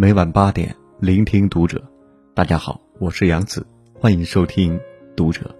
[0.00, 1.82] 每晚八点，聆听读者。
[2.32, 3.66] 大家好，我是杨子，
[3.98, 4.78] 欢迎收听
[5.16, 5.52] 读者。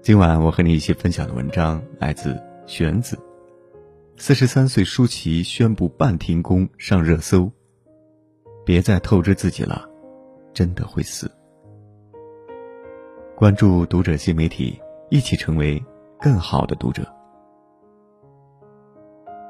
[0.00, 3.18] 今晚我和你一起分享的文章来自玄子。
[4.16, 7.52] 四十三岁舒淇宣布半停工上热搜。
[8.64, 9.86] 别再透支自己了，
[10.54, 11.30] 真的会死。
[13.36, 14.80] 关注读者新媒体，
[15.10, 15.84] 一起成为
[16.18, 17.06] 更好的读者。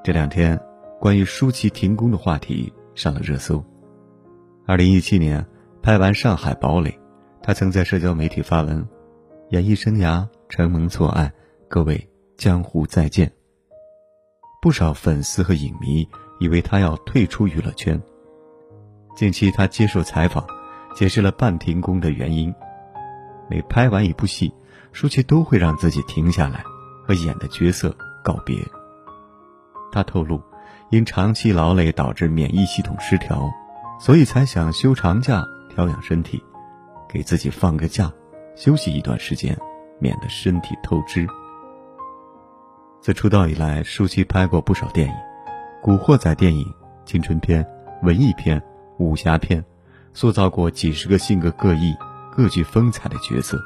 [0.02, 0.60] 这两天，
[0.98, 3.64] 关于舒淇停工的话题上了热搜。
[4.68, 5.46] 二零一七年
[5.82, 6.90] 拍完《上海堡垒》，
[7.42, 8.86] 他曾在社交媒体发文
[9.48, 11.32] ：“演艺生涯承蒙错爱，
[11.68, 13.32] 各位江湖再见。”
[14.60, 16.06] 不少粉丝和影迷
[16.38, 17.98] 以为他要退出娱乐圈。
[19.16, 20.46] 近期他接受采访，
[20.94, 22.54] 解释了半停工的原因。
[23.48, 24.52] 每拍完一部戏，
[24.92, 26.62] 舒淇都会让自己停下来，
[27.06, 28.54] 和演的角色告别。
[29.90, 30.38] 他透露，
[30.90, 33.50] 因长期劳累导致免疫系统失调，
[33.98, 36.42] 所以才想休长假调养身体，
[37.08, 38.12] 给自己放个假，
[38.56, 39.58] 休息一段时间，
[39.98, 41.26] 免得身体透支。
[43.00, 45.14] 自出道以来，舒淇拍过不少电影，
[45.82, 46.64] 《古惑仔》电影、
[47.04, 47.66] 青春片、
[48.02, 48.62] 文艺片、
[48.98, 49.64] 武侠片，
[50.12, 51.96] 塑造过几十个性格各异、
[52.30, 53.58] 各具风采的角色，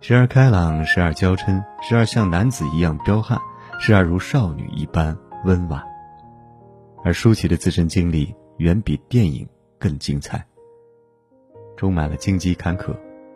[0.00, 3.38] 时而开朗，时而娇嗔，时而像男子一样彪悍。
[3.78, 5.82] 时而如少女一般温婉，
[7.04, 10.44] 而舒淇的自身经历远比电影更精彩。
[11.76, 12.94] 充满了荆棘坎坷，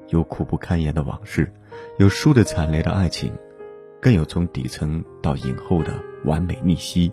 [0.08, 1.52] 有苦不堪言的往事，
[1.98, 3.32] 有输得惨烈的爱情，
[4.00, 5.92] 更有从底层到影后的
[6.24, 7.12] 完美逆袭。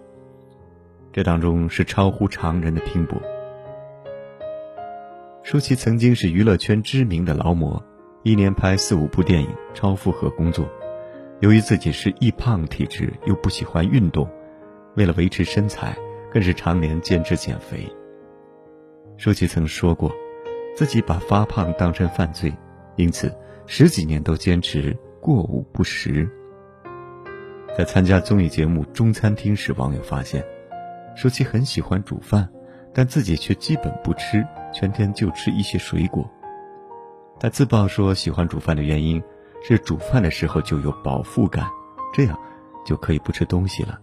[1.12, 3.20] 这当中是超乎常人的拼搏。
[5.42, 7.84] 舒淇曾经是娱乐圈知名的劳模，
[8.24, 10.68] 一年拍四五部电影，超负荷工作。
[11.42, 14.30] 由于自己是易胖体质，又不喜欢运动，
[14.96, 15.98] 为了维持身材，
[16.34, 17.88] 更是常年坚持减肥。
[19.18, 20.12] 舒淇曾说过，
[20.76, 22.52] 自己把发胖当成犯罪，
[22.96, 23.32] 因此
[23.68, 26.28] 十几年都坚持过午不食。
[27.78, 30.44] 在参加综艺节目《中餐厅》时，网友发现，
[31.16, 32.50] 舒淇很喜欢煮饭，
[32.94, 34.44] 但自己却基本不吃，
[34.74, 36.28] 全天就吃一些水果。
[37.40, 39.24] 他自曝说，喜欢煮饭的原因。
[39.66, 41.66] 是煮饭的时候就有饱腹感，
[42.14, 42.38] 这样
[42.86, 43.98] 就可以不吃东西了。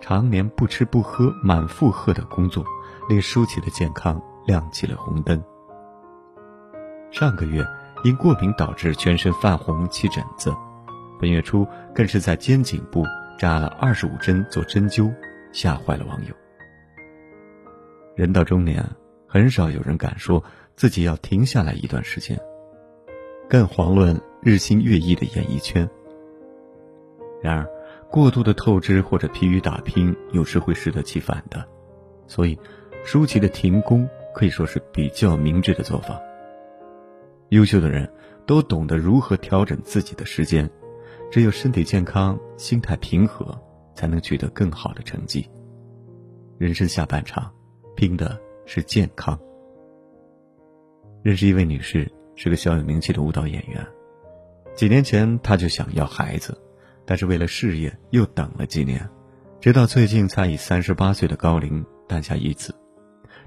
[0.00, 2.64] 常年不吃不喝、满负荷的工作，
[3.08, 5.42] 令舒淇的健康亮起了红灯。
[7.10, 7.64] 上个月
[8.04, 10.54] 因过敏导致全身泛红起疹子，
[11.20, 13.04] 本月初更是在肩颈部
[13.38, 15.12] 扎了二十五针做针灸，
[15.52, 16.34] 吓坏了网友。
[18.14, 18.84] 人到中年，
[19.26, 20.42] 很少有人敢说
[20.76, 22.38] 自己要停下来一段时间，
[23.48, 24.20] 更遑论。
[24.40, 25.86] 日新月异的演艺圈。
[27.42, 27.68] 然而，
[28.10, 31.66] 过度的透支或者疲于打拼，有时会适得其反的。
[32.26, 32.58] 所以，
[33.04, 36.20] 舒淇的停工可以说是比较明智的做法。
[37.50, 38.10] 优秀的人
[38.46, 40.68] 都懂得如何调整自己的时间，
[41.30, 43.58] 只有身体健康、心态平和，
[43.94, 45.48] 才能取得更好的成绩。
[46.58, 47.52] 人生下半场，
[47.94, 49.38] 拼的是健康。
[51.22, 53.86] 认识一位女士，是个小有名气的舞蹈演员。
[54.74, 56.56] 几年前，她就想要孩子，
[57.08, 59.08] 但是为了事业又等了几年，
[59.62, 62.74] 直到最近才以三十八岁的高龄诞下一子。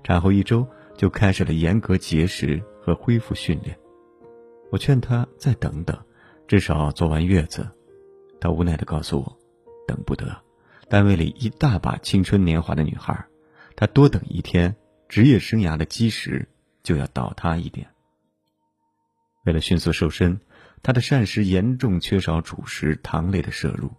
[0.03, 0.67] 产后一周
[0.97, 3.77] 就开始了严格节食和恢复训练。
[4.71, 5.95] 我劝他再等等，
[6.47, 7.69] 至少做完月子。
[8.39, 9.37] 他无奈地告诉我，
[9.87, 10.35] 等不得，
[10.89, 13.23] 单位里一大把青春年华的女孩，
[13.75, 14.75] 她多等一天，
[15.07, 16.49] 职业生涯的基石
[16.81, 17.87] 就要倒塌一点。
[19.45, 20.39] 为了迅速瘦身。
[20.83, 23.91] 他的膳食严重缺少主食、糖类的摄入，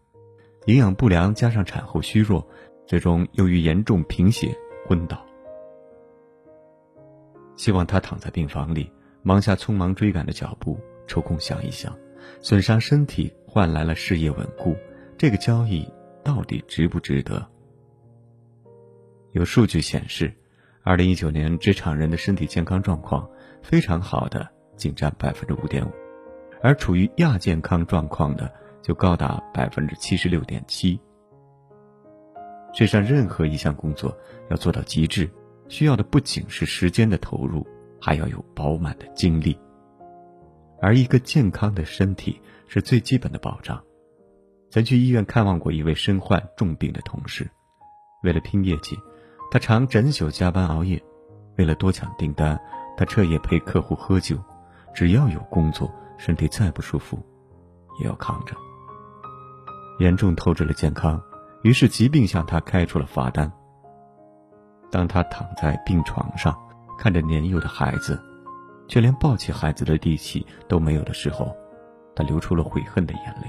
[0.66, 2.46] 营养不良加上产后虚弱，
[2.86, 4.52] 最终由于严重贫血
[4.86, 5.24] 昏倒。
[7.54, 8.90] 希望他躺在病房里，
[9.22, 10.76] 忙下匆忙追赶的脚步，
[11.06, 11.96] 抽空想一想，
[12.40, 14.76] 损伤身体换来了事业稳固，
[15.16, 15.88] 这个交易
[16.24, 17.46] 到底值不值得？
[19.30, 20.34] 有数据显示，
[20.82, 23.30] 二零一九年职场人的身体健康状况
[23.62, 26.01] 非常好的仅占百分之五点五。
[26.62, 28.50] 而处于亚健康状况的
[28.80, 30.98] 就高达百分之七十六点七。
[32.72, 34.16] 世上任何一项工作
[34.48, 35.28] 要做到极致，
[35.68, 37.66] 需要的不仅是时间的投入，
[38.00, 39.58] 还要有饱满的精力。
[40.80, 43.82] 而一个健康的身体是最基本的保障。
[44.70, 47.48] 曾去医院看望过一位身患重病的同事，
[48.22, 48.96] 为了拼业绩，
[49.50, 50.98] 他常整宿加班熬夜；
[51.58, 52.58] 为了多抢订单，
[52.96, 54.38] 他彻夜陪客户喝酒。
[54.94, 55.92] 只要有工作。
[56.24, 57.18] 身体再不舒服，
[57.98, 58.54] 也要扛着。
[59.98, 61.20] 严重透支了健康，
[61.62, 63.52] 于是疾病向他开出了罚单。
[64.88, 66.56] 当他躺在病床上，
[66.96, 68.22] 看着年幼的孩子，
[68.86, 71.52] 却连抱起孩子的力气都没有的时候，
[72.14, 73.48] 他流出了悔恨的眼泪。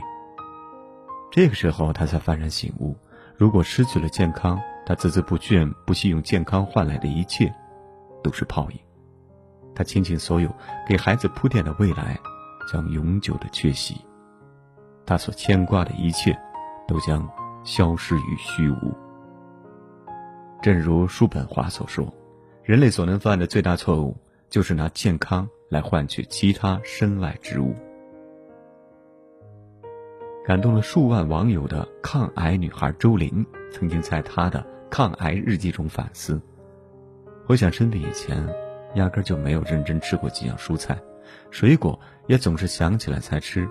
[1.32, 2.98] 这个时候，他才幡然醒悟：
[3.38, 7.54] 如果失去了健康，他孜孜不倦、不惜用健康换来的一切，
[8.24, 8.80] 都是泡影。
[9.76, 10.50] 他倾尽所有
[10.88, 12.20] 给孩子铺垫的未来，
[12.68, 13.96] 将永久的缺席。
[15.06, 16.38] 他所牵挂的一切，
[16.88, 17.28] 都将
[17.64, 18.94] 消失于虚无。
[20.62, 22.12] 正如叔本华所说
[22.64, 24.16] ：“人类所能犯的最大错误，
[24.50, 27.76] 就是拿健康来换取其他身外之物。”
[30.46, 36.42] 感动了数万网友的抗癌女孩周玲，曾经在她的抗癌日记中反思：
[37.46, 38.46] 回想生病以前，
[38.96, 40.98] 压根就没有认真吃过几样蔬菜，
[41.50, 43.68] 水果也总是想起来才吃，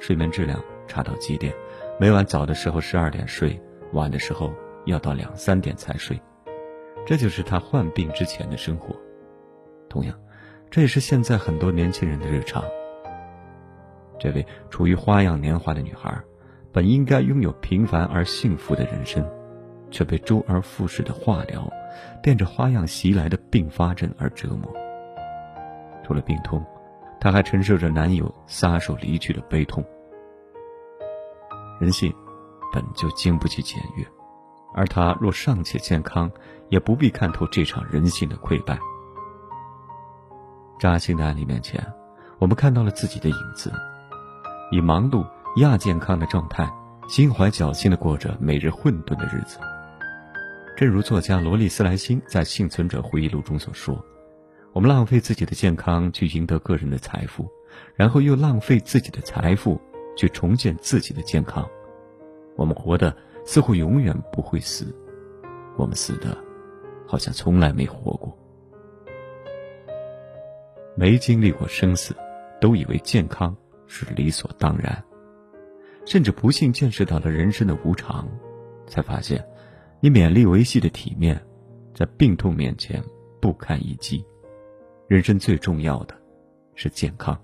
[0.00, 1.52] 睡眠质量差到极点，
[1.98, 3.60] 每晚早的时候十二点睡，
[3.92, 4.52] 晚的时候
[4.86, 6.20] 要到两三点才睡。
[7.04, 8.94] 这就是他患病之前的生活，
[9.88, 10.14] 同样，
[10.70, 12.62] 这也是现在很多年轻人的日常。
[14.18, 16.16] 这位处于花样年华的女孩，
[16.70, 19.28] 本应该拥有平凡而幸福的人生，
[19.90, 21.68] 却被周而复始的化疗，
[22.22, 24.72] 变着花样袭来的并发症而折磨。
[26.04, 26.64] 除了病痛，
[27.20, 29.84] 她还承受着男友撒手离去的悲痛。
[31.80, 32.14] 人性
[32.72, 34.06] 本就经不起检阅。
[34.74, 36.30] 而他若尚且健康，
[36.68, 38.78] 也不必看透这场人性的溃败。
[40.78, 41.84] 扎心的案例面前，
[42.38, 43.72] 我们看到了自己的影子，
[44.70, 45.26] 以忙碌
[45.56, 46.70] 亚健康的状态，
[47.08, 49.58] 心怀侥幸的过着每日混沌的日子。
[50.76, 53.96] 正如作家罗莉斯莱辛在《幸存者回忆录》中所说
[54.72, 57.48] ：“我们浪费自己的健康去赢得个人的财富，
[57.96, 59.80] 然后又浪费自己的财富
[60.16, 61.68] 去重建自己的健康。
[62.56, 63.16] 我们活的。”
[63.48, 64.94] 似乎永远不会死，
[65.74, 66.36] 我们死的，
[67.06, 68.36] 好像从来没活过。
[70.94, 72.14] 没经历过生死，
[72.60, 73.56] 都以为健康
[73.86, 75.02] 是理所当然，
[76.04, 78.28] 甚至不幸见识到了人生的无常，
[78.86, 79.42] 才发现，
[80.00, 81.42] 你勉力维系的体面，
[81.94, 83.02] 在病痛面前
[83.40, 84.22] 不堪一击。
[85.08, 86.14] 人生最重要的，
[86.74, 87.34] 是健康。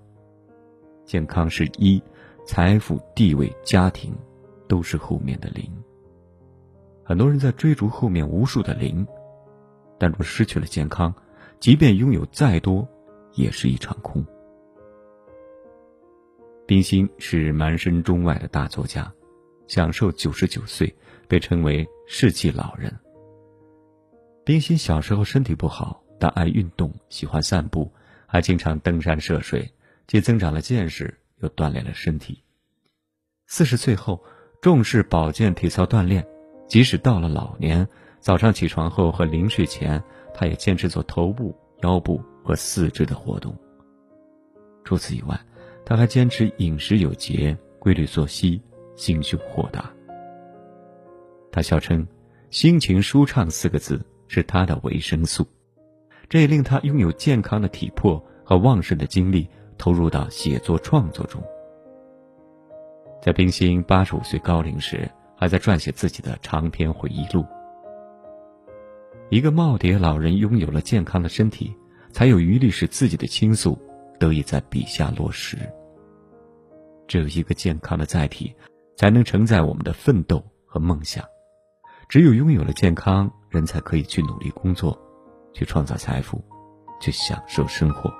[1.07, 2.03] 健康是一，
[2.47, 4.15] 财富、地位、家庭，
[4.69, 5.65] 都是后面的零。
[7.03, 9.07] 很多人在追逐后面无数的零，
[9.99, 11.15] 但若失去了健康，
[11.59, 12.87] 即便拥有再多，
[13.33, 14.23] 也是一场空。
[16.67, 19.11] 冰心是满身中外的大作家，
[19.69, 20.95] 享受九十九岁，
[21.27, 22.95] 被称为世纪老人。
[24.45, 27.93] 冰心小时候身体不好，但爱运动，喜欢散步，
[28.27, 29.71] 还经常登山涉水，
[30.07, 31.13] 既增长了见识，
[31.43, 32.43] 又锻炼了身体。
[33.47, 34.25] 四十岁后，
[34.63, 36.27] 重视保健体操锻炼。
[36.67, 37.87] 即使到了老年，
[38.21, 43.55] 早上起床后和临睡前，他也坚持做头部、腰部和四肢的活动。
[44.83, 45.39] 除此以外，
[45.85, 48.59] 他还坚持饮食有节、规律作息、
[48.97, 49.93] 心胸豁达。
[51.53, 52.09] 他笑称
[52.49, 55.47] ：“心情舒畅四个字是他的维生素。”
[56.35, 59.49] 这也令他拥有健康的体魄和旺盛的精力，
[59.79, 61.41] 投入到写作创作中。
[63.23, 65.09] 在冰心八十五岁高龄时。
[65.37, 67.45] 还在撰写自己的长篇回忆录。
[69.31, 71.75] 一个耄耋老人拥有了健康的身体，
[72.13, 73.79] 才有余力使自己的倾诉
[74.19, 75.59] 得以在笔下落实。
[77.07, 78.55] 只有一个健康的载体，
[78.97, 81.25] 才能承载我们的奋斗和梦想。
[82.09, 84.99] 只有拥有了健康，人才可以去努力工作，
[85.55, 86.45] 去创造财富，
[87.01, 88.13] 去享受生活。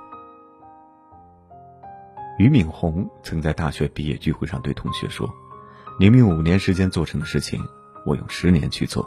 [2.39, 5.29] 俞敏洪曾在大学毕业聚会上对同学说。
[5.97, 7.63] 你们用五年时间做成的事情，
[8.05, 9.01] 我用十年去做；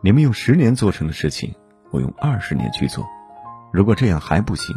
[0.00, 1.54] 你们用十年做成的事情，
[1.92, 3.06] 我用二十年去做。
[3.72, 4.74] 如果这样还不行，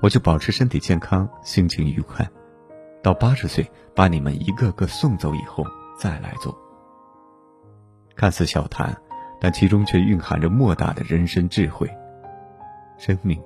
[0.00, 2.30] 我就保持身体健康，心情愉快，
[3.02, 5.64] 到八十岁把你们一个个送走以后
[5.98, 6.56] 再来做。
[8.14, 8.96] 看似小谈，
[9.40, 11.90] 但其中却蕴含着莫大的人生智慧。
[13.00, 13.42] 生命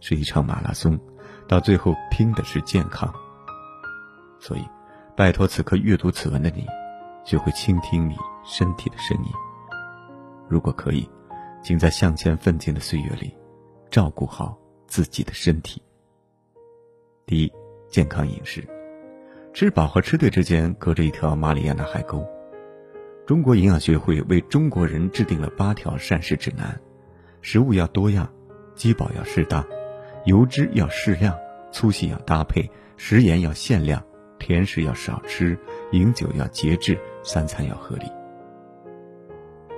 [0.00, 0.98] 是一场马拉松，
[1.46, 3.12] 到最后拼的是健康。
[4.40, 4.66] 所以，
[5.14, 6.66] 拜托此刻阅读此文的你。
[7.22, 9.30] 学会倾听你身体的声音。
[10.48, 11.10] 如果可以，
[11.60, 13.34] 请在向前奋进的岁月里，
[13.90, 15.82] 照顾好自己的身体。
[17.26, 17.52] 第一，
[17.88, 18.64] 健康饮食，
[19.52, 22.24] 吃饱和吃对之间隔着一条马里亚纳海沟。
[23.26, 26.80] 中国营养学会为中国人制定了八条膳食指南：
[27.42, 28.32] 食物要多样，
[28.76, 29.66] 饥饱要适当，
[30.26, 31.36] 油脂要适量，
[31.72, 34.00] 粗细要搭配，食盐要限量。
[34.38, 35.58] 甜食要少吃，
[35.92, 38.04] 饮酒要节制，三餐要合理。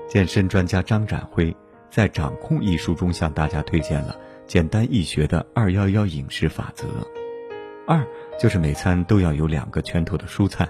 [0.09, 1.57] 健身专家张展辉
[1.89, 6.89] 在《掌控》一书中向大家推荐了简单易学的“二幺幺”饮食法则。
[7.87, 8.05] 二
[8.39, 10.69] 就是每餐都要有两个拳头的蔬菜。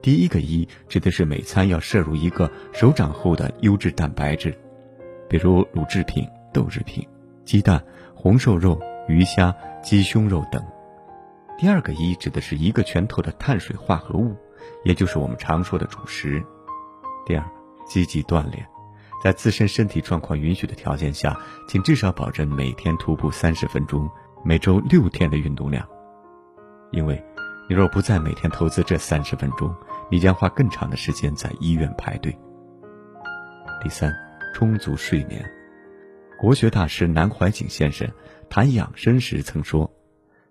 [0.00, 4.56] 第一个一指的是每餐要摄入一个手掌厚的优质蛋白质，
[5.28, 7.06] 比如乳制品、豆制品、
[7.44, 7.84] 鸡蛋、
[8.14, 10.64] 红瘦肉、鱼虾、鸡胸肉等。
[11.58, 14.34] 第二个一指的是一个拳头的碳水化合物，
[14.82, 16.44] 也就是我们常说的主食。
[17.26, 17.44] 第二，
[17.86, 18.66] 积极锻炼，
[19.22, 24.10] 在自身身体状况允许的条件下，请至少保证每天徒步三十分钟，
[24.44, 25.86] 每周六天的运动量。
[26.90, 27.22] 因为，
[27.68, 29.72] 你若不再每天投资这三十分钟，
[30.10, 32.36] 你将花更长的时间在医院排队。
[33.82, 34.12] 第三，
[34.54, 35.44] 充足睡眠。
[36.38, 38.08] 国学大师南怀瑾先生
[38.48, 39.90] 谈养生时曾说：“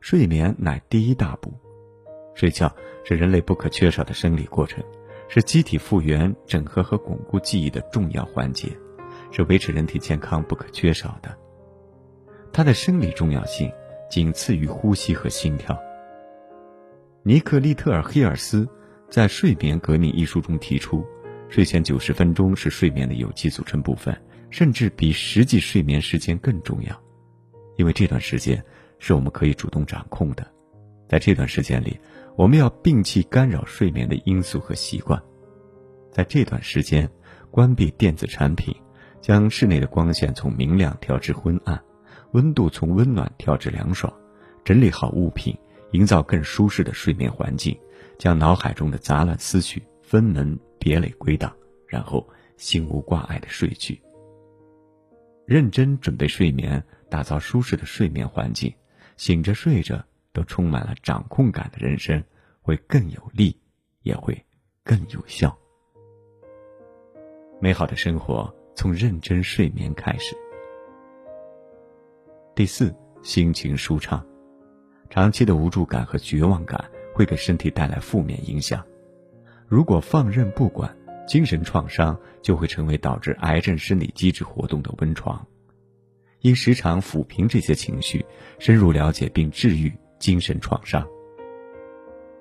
[0.01, 1.53] 睡眠乃第一大步。
[2.33, 2.73] 睡觉
[3.03, 4.83] 是人类不可缺少的生理过程，
[5.27, 8.69] 是机体复原、整合和巩固记忆的重要环节，
[9.31, 11.37] 是维持人体健康不可缺少的。
[12.51, 13.71] 它的生理重要性
[14.09, 15.79] 仅次于呼吸和心跳。”
[17.23, 18.67] 尼克利特尔黑尔斯。
[19.09, 21.05] 在《睡眠革命》一书中提出，
[21.47, 24.11] 睡前九十分钟是睡眠的有机组成部分，
[24.53, 26.95] 甚至比实际睡眠时间更重要，
[27.75, 28.63] 因为这段时间
[28.99, 30.45] 是我们可以主动掌控的。
[31.09, 31.99] 在这段时间里，
[32.35, 35.19] 我们要摒弃干扰睡眠的因素和习惯，
[36.11, 37.09] 在这段时间
[37.49, 38.75] 关闭电子产品，
[39.21, 41.83] 将室内的光线从明亮调至昏暗，
[42.33, 44.13] 温度从温暖调至凉爽，
[44.63, 45.57] 整理好物品，
[45.93, 47.75] 营造更舒适的睡眠环境。
[48.19, 51.51] 将脑海中的杂乱思绪分门别类归档，
[51.87, 53.99] 然后心无挂碍的睡去。
[55.45, 58.73] 认真准备睡眠，打造舒适的睡眠环境，
[59.17, 62.23] 醒着睡着都充满了掌控感的人生，
[62.61, 63.57] 会更有力，
[64.01, 64.45] 也会
[64.83, 65.57] 更有效。
[67.59, 70.35] 美好的生活从认真睡眠开始。
[72.55, 74.25] 第四，心情舒畅，
[75.09, 76.83] 长期的无助感和绝望感。
[77.15, 78.83] 会给身体带来负面影响。
[79.67, 80.97] 如果放任不管，
[81.27, 85.45] 精神创伤就会成为导致癌症生理机制活动的温床。
[86.41, 88.25] 应时常抚平这些情绪，
[88.59, 91.07] 深入了解并治愈精神创伤。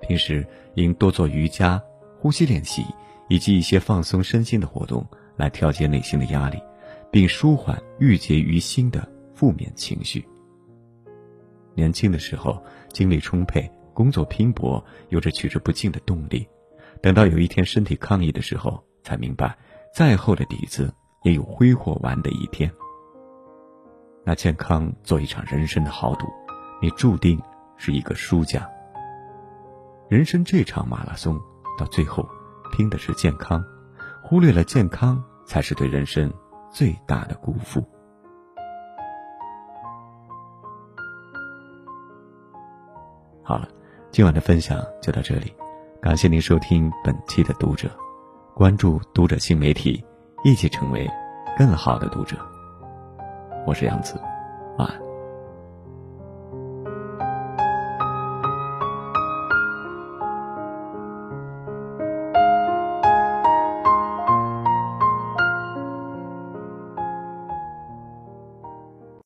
[0.01, 1.81] 平时应多做瑜伽、
[2.19, 2.83] 呼吸练习
[3.29, 6.61] 以及一些放松身心的活动，来调节内心的压力，
[7.09, 10.25] 并舒缓郁结于心的负面情绪。
[11.73, 12.61] 年轻的时候
[12.91, 13.69] 精力充沛。
[13.95, 16.47] 工作拼搏，有着取之不尽的动力。
[17.03, 19.57] 等到有一天身体抗议的时候，才明白，
[19.93, 20.89] 再厚的底子
[21.23, 22.71] 也有挥霍完的一天。
[24.23, 26.25] 拿健康做一场人生的豪赌，
[26.81, 27.37] 你注定
[27.75, 28.65] 是一个输家。
[30.07, 31.37] 人生这场马拉松，
[31.77, 32.25] 到最后，
[32.71, 33.61] 拼的是健康，
[34.23, 36.33] 忽略了健康，才是对人生
[36.71, 37.85] 最大的辜负。
[43.43, 43.67] 好了。
[44.09, 45.51] 今晚的分享就到这里，
[46.03, 47.89] 感谢您收听本期的读者，
[48.53, 50.03] 关注读者新媒体，
[50.43, 51.09] 一起成为
[51.57, 52.35] 更好的读者。
[53.65, 54.21] 我是杨子，
[54.77, 55.12] 晚安。